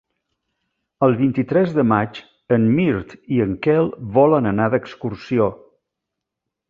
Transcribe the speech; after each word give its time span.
El 1.07 1.11
vint-i-tres 1.19 1.75
de 1.75 1.83
maig 1.91 2.17
en 2.57 2.65
Mirt 2.79 3.13
i 3.35 3.39
en 3.45 3.53
Quel 3.67 3.93
volen 4.17 4.53
anar 4.53 4.71
d'excursió. 4.77 5.51